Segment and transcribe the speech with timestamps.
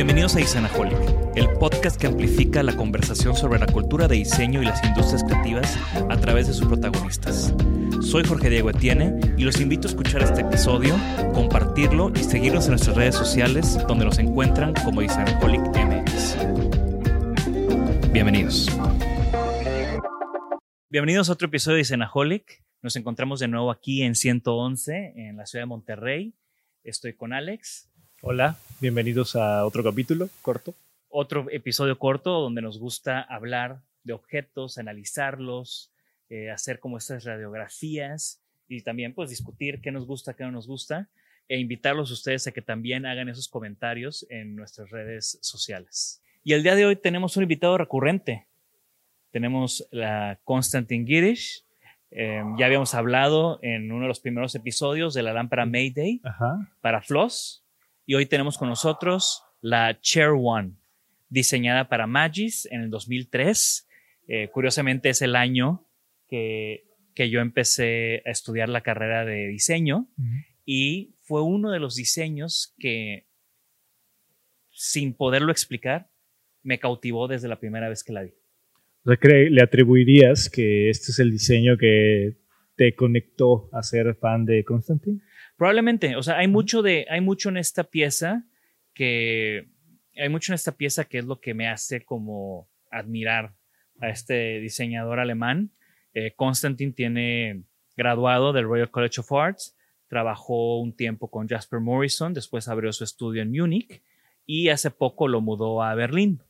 [0.00, 0.96] Bienvenidos a Isanaholic,
[1.36, 5.76] el podcast que amplifica la conversación sobre la cultura de diseño y las industrias creativas
[6.08, 7.54] a través de sus protagonistas.
[8.00, 10.96] Soy Jorge Diego Etienne y los invito a escuchar este episodio,
[11.34, 16.36] compartirlo y seguirnos en nuestras redes sociales donde nos encuentran como Isanaholic MX.
[18.10, 18.70] Bienvenidos.
[20.88, 22.64] Bienvenidos a otro episodio de Isanaholic.
[22.80, 26.34] Nos encontramos de nuevo aquí en 111 en la ciudad de Monterrey.
[26.84, 27.89] Estoy con Alex.
[28.22, 30.74] Hola, bienvenidos a otro capítulo corto.
[31.08, 35.90] Otro episodio corto donde nos gusta hablar de objetos, analizarlos,
[36.28, 40.66] eh, hacer como estas radiografías y también pues discutir qué nos gusta, qué no nos
[40.66, 41.08] gusta
[41.48, 46.22] e invitarlos a ustedes a que también hagan esos comentarios en nuestras redes sociales.
[46.44, 48.46] Y el día de hoy tenemos un invitado recurrente.
[49.30, 51.64] Tenemos la Constantin Girish.
[52.10, 56.70] Eh, ya habíamos hablado en uno de los primeros episodios de la lámpara Mayday Ajá.
[56.82, 57.59] para Floss.
[58.10, 60.72] Y hoy tenemos con nosotros la Chair One,
[61.28, 63.88] diseñada para Magis en el 2003.
[64.26, 65.86] Eh, curiosamente es el año
[66.28, 70.44] que, que, yo empecé a estudiar la carrera de diseño uh -huh.
[70.64, 73.28] y fue uno de los diseños que,
[74.72, 76.10] sin poderlo explicar,
[76.64, 78.32] me cautivó desde la primera vez que la vi.
[79.04, 82.38] O sea, ¿le atribuirías que este es el diseño que
[82.74, 85.20] te conectó a ser fan de Constantine?
[85.60, 88.46] Probablemente, o sea, hay mucho de, hay mucho en esta pieza
[88.94, 89.68] que,
[90.16, 93.52] hay mucho en esta pieza que es lo que me hace como admirar
[94.00, 95.70] a este diseñador alemán.
[96.14, 99.76] Eh, Constantine tiene graduado del Royal College of Arts,
[100.08, 104.00] trabajó un tiempo con Jasper Morrison, después abrió su estudio en Múnich
[104.46, 106.40] y hace poco lo mudó a Berlín.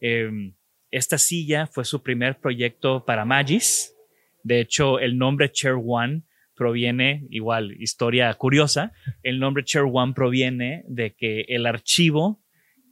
[0.00, 0.52] Eh,
[0.90, 3.94] esta silla fue su primer proyecto para Magis.
[4.42, 6.22] De hecho, el nombre Chair One
[6.58, 8.92] proviene, igual, historia curiosa,
[9.22, 12.42] el nombre Chair One proviene de que el archivo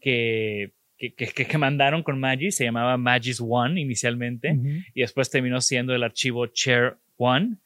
[0.00, 4.84] que, que, que, que mandaron con Magis se llamaba Magis One inicialmente uh -huh.
[4.94, 7.56] y después terminó siendo el archivo Chair One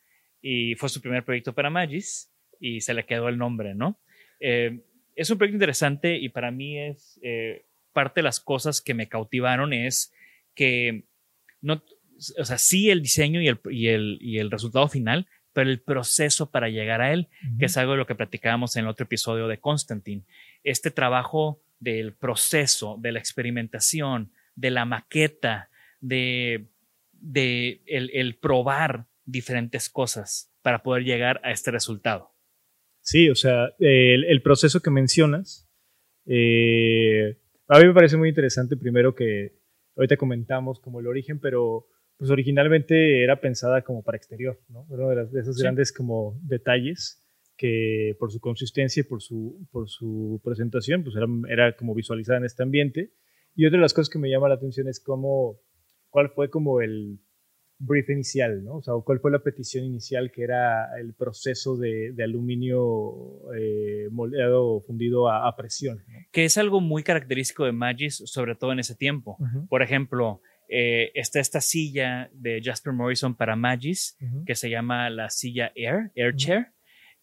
[0.43, 4.00] y fue su primer proyecto para Magis y se le quedó el nombre, ¿no?
[4.41, 4.81] Eh,
[5.15, 9.06] es un proyecto interesante y para mí es eh, parte de las cosas que me
[9.06, 10.12] cautivaron es
[10.55, 11.05] que
[11.61, 11.82] no,
[12.38, 15.81] o sea, sí el diseño y el, y el, y el resultado final, pero el
[15.81, 17.59] proceso para llegar a él, uh -huh.
[17.59, 20.22] que es algo de lo que platicábamos en el otro episodio de Constantine.
[20.65, 26.66] Este trabajo del proceso, de la experimentación, de la maqueta, de,
[27.12, 32.31] de el, el probar diferentes cosas para poder llegar a este resultado.
[33.03, 35.67] Sí, o sea, el, el proceso que mencionas,
[36.27, 37.38] eh,
[37.69, 39.55] a mí me parece muy interesante primero que
[39.97, 41.87] ahorita comentamos como el origen, pero
[42.20, 44.84] pues originalmente era pensada como para exterior, ¿no?
[44.90, 45.62] Uno de, las, de esos sí.
[45.62, 47.26] grandes como detalles
[47.56, 52.38] que por su consistencia y por su, por su presentación, pues era, era, como visualizada
[52.38, 53.14] en este ambiente.
[53.55, 55.61] Y otra de las cosas que me llama la atención es cómo,
[56.11, 57.20] cuál fue como el
[57.78, 58.76] brief inicial, ¿no?
[58.76, 64.08] O sea, cuál fue la petición inicial que era el proceso de, de aluminio eh,
[64.11, 66.05] moldeado o fundido a, a presión.
[66.06, 66.19] ¿no?
[66.32, 69.37] Que es algo muy característico de Magis, sobre todo en ese tiempo.
[69.38, 69.69] Uh -huh.
[69.69, 74.44] Por ejemplo, eh, está esta silla de Jasper Morrison para Magis, uh -huh.
[74.46, 76.58] que se llama la silla Air, Air Chair.
[76.58, 76.75] Uh -huh.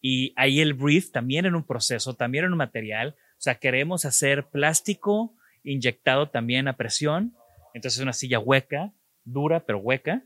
[0.02, 3.16] Y ahí el brief también en un proceso, también en un material.
[3.38, 5.34] O sea, queremos hacer plástico
[5.64, 7.34] inyectado también a presión.
[7.74, 8.92] Entonces es una silla hueca,
[9.24, 10.22] dura pero hueca.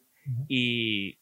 [0.49, 1.19] y,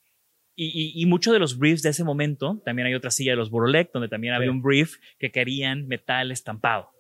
[0.57, 3.51] y, y, muchos de los briefs de ese momento, también hay otra silla de los
[3.51, 6.91] Burlek, donde también había un brief que querían metal estampado.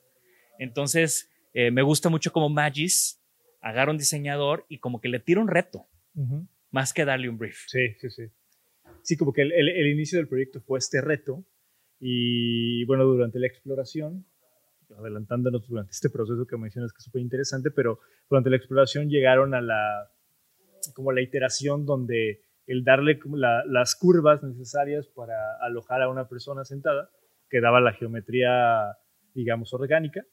[0.58, 3.19] Entonces, eh, me gusta mucho como Magis
[3.61, 5.87] agarra un diseñador y como que le tira un reto,
[6.71, 7.65] más que darle un brief.
[7.67, 8.25] Sí, sí, sí.
[9.03, 11.45] Sí, como que el, el, inicio del proyecto fue este reto
[11.99, 14.27] y bueno, durante la exploración,
[14.99, 19.55] adelantándonos durante este proceso que mencionas que es súper interesante, pero durante la exploración llegaron
[19.55, 20.11] a la,
[20.95, 23.19] como la iteración donde el darle
[23.67, 27.11] las curvas necesarias para alojar a una persona sentada,
[27.49, 28.97] que daba la geometría,
[29.35, 30.25] digamos, orgánica.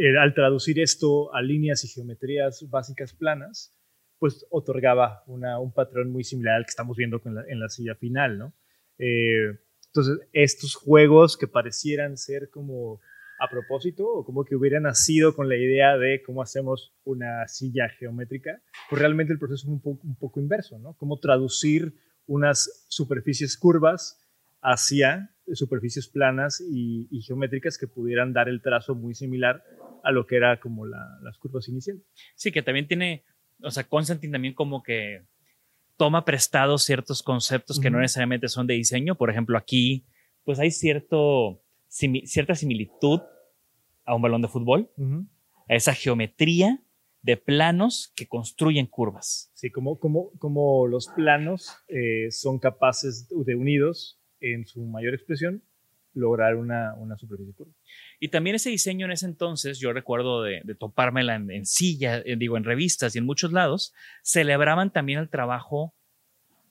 [0.00, 3.76] Eh, al traducir esto a líneas y geometrías básicas planas,
[4.20, 8.54] pues otorgaba un patrón muy similar al que estamos viendo en la, silla final, ¿no?
[8.96, 13.00] Eh, entonces, estos juegos que parecieran ser como
[13.40, 17.88] a propósito o como que hubiera nacido con la idea de cómo hacemos una silla
[17.88, 20.94] geométrica, pues realmente el proceso es un un poco inverso, ¿no?
[20.94, 21.92] Cómo traducir
[22.26, 24.24] unas superficies curvas
[24.62, 29.62] hacia superficies planas y, geométricas que pudieran dar el trazo muy similar
[30.04, 32.02] a lo que era como las curvas iniciales.
[32.34, 33.24] Sí, que también tiene,
[33.62, 35.22] o sea, Constantine también como que
[35.96, 39.16] toma prestados ciertos conceptos que no necesariamente son de diseño.
[39.16, 40.06] Por ejemplo, aquí,
[40.44, 43.20] pues hay cierto cierta similitud
[44.04, 44.90] a un balón de fútbol,
[45.68, 46.82] a esa geometría
[47.22, 49.50] de planos que construyen curvas.
[49.54, 55.62] Sí, como, como, como los planos eh, son capaces de unidos en su mayor expresión
[56.14, 57.72] lograr una, una superficie curva.
[58.18, 62.36] Y también ese diseño en ese entonces, yo recuerdo de, topármela en, en silla, eh,
[62.36, 65.94] digo, en revistas y en muchos lados, celebraban también el trabajo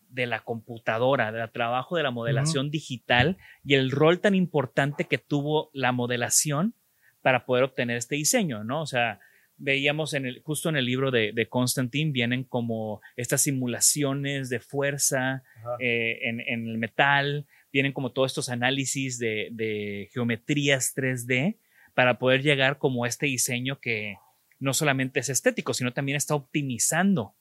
[0.09, 5.17] de la computadora, del trabajo de la modelación digital y el rol tan importante que
[5.17, 6.73] tuvo la modelación
[7.21, 8.81] para poder obtener este diseño, ¿no?
[8.81, 9.19] O sea,
[9.57, 14.59] veíamos en el, justo en el libro de, de Constantine, vienen como estas simulaciones de
[14.59, 15.43] fuerza
[15.79, 17.45] eh, en, el metal,
[17.77, 21.57] vienen como todos estos análisis de, geometrías 3D
[21.93, 24.15] para poder llegar como este diseño que
[24.57, 27.35] no solamente es estético, sino también está optimizando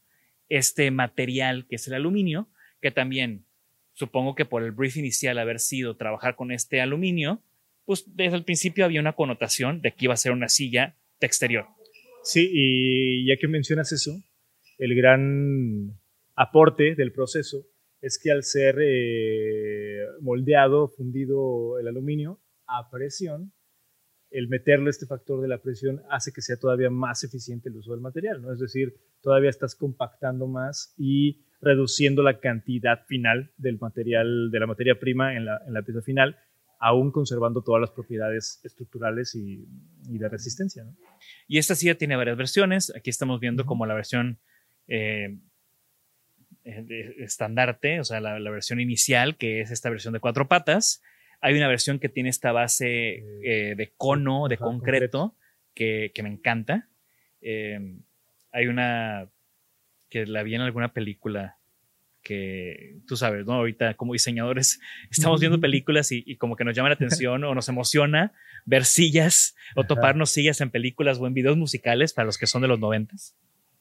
[0.51, 2.51] este material que es el aluminio
[2.83, 3.47] que también
[3.95, 7.43] supongo que por el brief inicial haber sido trabajar con este aluminio,
[7.87, 11.27] pues desde el principio había una connotación de que iba a ser una silla de
[11.27, 11.65] exterior.
[12.23, 14.21] Sí, y ya que mencionas eso,
[14.77, 15.99] el gran
[16.35, 17.67] aporte del proceso
[18.03, 19.66] es que al ser eh,
[20.21, 23.53] moldeado, fundido el aluminio a presión,
[24.31, 27.93] el meterle este factor de la presión hace que sea todavía más eficiente el uso
[27.93, 28.53] del material, ¿no?
[28.53, 34.67] Es decir, todavía estás compactando más y reduciendo la cantidad final del material, de la
[34.67, 36.37] materia prima en la, en la pieza final,
[36.79, 39.67] aún conservando todas las propiedades estructurales y,
[40.09, 40.85] y de resistencia.
[40.85, 40.95] ¿no?
[41.49, 42.93] Y esta silla tiene varias versiones.
[42.95, 44.39] Aquí estamos viendo como la versión
[44.89, 45.39] eh
[46.67, 51.03] estandarte, o sea, la, la, versión inicial, que es esta versión de cuatro patas.
[51.41, 55.37] Hay una versión que tiene esta base eh, de cono, de concreto,
[55.75, 56.89] Que, que, me encanta.
[57.41, 57.79] Eh,
[58.51, 59.29] hay una
[60.09, 61.59] que la vi en alguna película
[62.23, 63.53] que tú sabes, ¿no?
[63.53, 64.81] Ahorita como diseñadores
[65.11, 68.33] estamos viendo películas y, como que nos llama la atención o nos emociona
[68.65, 72.63] ver sillas o toparnos sillas en películas o en videos musicales para los que son
[72.63, 73.37] de los noventas.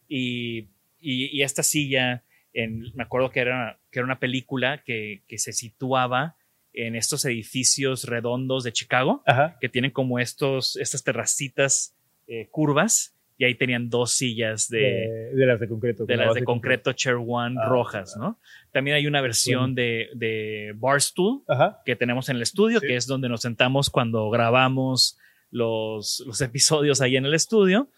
[0.07, 0.67] Y,
[0.99, 2.23] y, esta silla,
[2.55, 6.37] en, me acuerdo que era, que era una película que, que se situaba
[6.73, 9.23] en estos edificios redondos de Chicago,
[9.61, 11.95] que tienen como estos, estas terracitas
[12.27, 16.05] eh, curvas y ahí tenían dos sillas de, de, las de concreto.
[16.05, 18.39] De las de concreto, Chair One ah, rojas, ¿no?
[18.71, 21.43] También hay una versión de, de Barstool
[21.85, 25.17] que tenemos en el estudio, que es donde nos sentamos cuando grabamos
[25.51, 27.89] los, los episodios ahí en el estudio.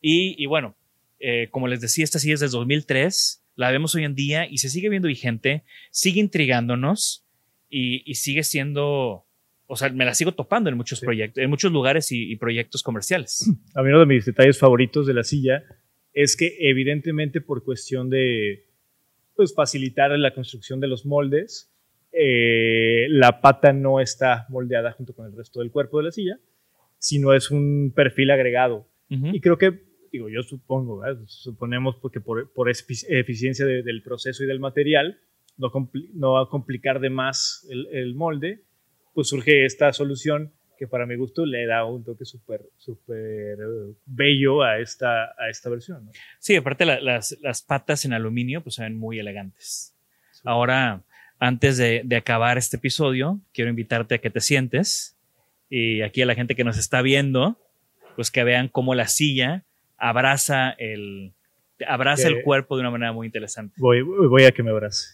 [0.00, 0.74] Y, y bueno,
[1.20, 4.58] eh, como les decía, esta silla es del 2003, la vemos hoy en día y
[4.58, 7.26] se sigue viendo vigente, sigue intrigándonos
[7.68, 9.26] y, y sigue siendo
[9.72, 13.50] o sea, me la sigo topando en muchos proyectos, en muchos lugares y, proyectos comerciales.
[13.74, 15.64] A mí uno de mis detalles favoritos de la silla
[16.12, 18.66] es que evidentemente por cuestión de
[19.34, 21.72] pues, facilitar la construcción de los moldes,
[22.12, 26.38] eh, la pata no está moldeada junto con el resto del cuerpo de la silla,
[26.98, 28.86] sino es un perfil agregado.
[29.08, 34.60] Y creo que, digo, yo supongo, suponemos porque por, por eficiencia del proceso y del
[34.60, 35.18] material,
[35.56, 35.70] no,
[36.14, 38.62] no va a complicar de más el, el molde,
[39.14, 43.56] pues surge esta solución que para mi gusto le da un toque súper súper
[44.04, 46.10] bello a esta, a esta versión.
[46.38, 49.94] Sí, aparte las, las, patas en aluminio pues se ven muy elegantes.
[50.44, 51.02] Ahora,
[51.38, 55.16] antes de, de, acabar este episodio, quiero invitarte a que te sientes
[55.70, 57.58] y aquí a la gente que nos está viendo,
[58.16, 59.64] pues que vean cómo la silla
[60.04, 61.32] abraza el,
[61.86, 63.76] abraza Que- el cuerpo de una manera muy interesante.
[63.78, 65.06] Voy, voy a que me abrace.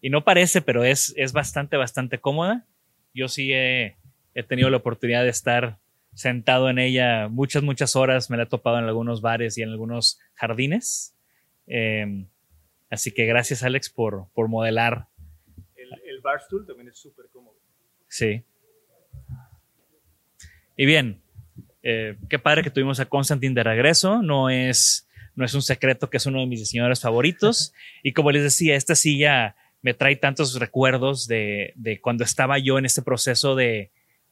[0.00, 2.66] Y no parece, pero es, es bastante, bastante cómoda.
[3.12, 3.96] Yo sí he,
[4.34, 5.78] he tenido la oportunidad de estar
[6.14, 8.30] sentado en ella muchas, muchas horas.
[8.30, 11.14] Me la he topado en algunos bares y en algunos jardines.
[11.66, 12.24] Eh,
[12.88, 15.08] así que gracias, Alex, por, por modelar.
[15.76, 17.56] El, el barstool también es súper cómodo.
[18.08, 18.42] Sí.
[20.80, 21.20] Y bien,
[21.82, 24.22] eh, qué padre que tuvimos a Constantine de regreso.
[24.22, 25.06] No es,
[25.36, 27.74] no es un secreto que es uno de mis diseñadores favoritos.
[28.02, 32.78] Y como les decía, esta silla me trae tantos recuerdos de, de cuando estaba yo
[32.78, 33.90] en este proceso de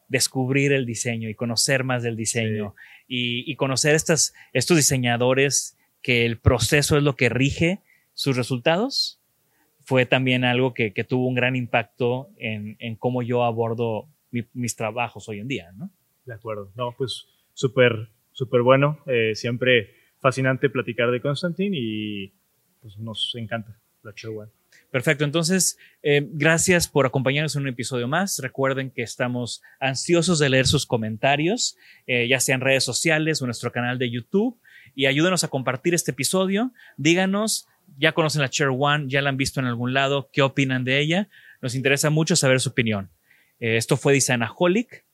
[0.09, 2.75] descubrir el diseño y conocer más del diseño
[3.07, 7.81] y, y conocer estas, estos diseñadores que el proceso es lo que rige
[8.15, 9.21] sus resultados.
[9.85, 14.47] Fue también algo que, que tuvo un gran impacto en, en cómo yo abordo mi-
[14.55, 15.91] mis trabajos hoy en día, ¿no?
[16.29, 16.71] De acuerdo.
[16.77, 18.99] No, pues súper, súper bueno.
[19.07, 22.35] Eh, siempre fascinante platicar de Constantine y
[22.83, 24.39] pues nos encanta la show.
[24.39, 24.51] One.
[24.91, 28.41] Perfecto, entonces, eh, gracias por acompañarnos en un episodio más.
[28.43, 33.47] Recuerden que estamos ansiosos de leer sus comentarios, eh, ya sea en redes sociales o
[33.47, 34.61] nuestro canal de YouTube,
[34.95, 36.73] y ayúdenos a compartir este episodio.
[36.99, 37.67] Díganos,
[37.97, 41.01] ya conocen la Chair One, ya la han visto en algún lado, qué opinan de
[41.01, 41.31] ella.
[41.63, 43.11] Nos interesa mucho saber su opinión.
[43.61, 45.08] Eh, esto fue Designaholic.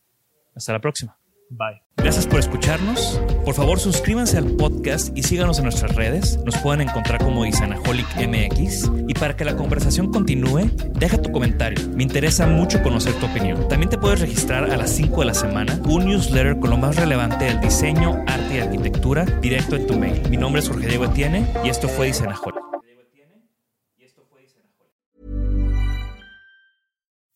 [0.54, 1.18] Hasta la próxima.
[1.50, 1.82] Bye.
[1.96, 3.20] Gracias por escucharnos.
[3.44, 6.38] Por favor, suscríbanse al podcast y síganos en nuestras redes.
[6.44, 8.90] Nos pueden encontrar como Isanaholic MX.
[9.08, 11.88] Y para que la conversación continúe, deja tu comentario.
[11.90, 13.68] Me interesa mucho conocer tu opinión.
[13.68, 16.96] También te puedes registrar a las 5 de la semana un newsletter con lo más
[16.96, 20.28] relevante del diseño, arte y arquitectura directo en tu mail.
[20.28, 22.62] Mi nombre es Jorge Diego Etienne y esto fue Isanaholic.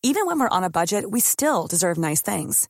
[0.01, 2.69] Even when we're on a budget, we still deserve nice things.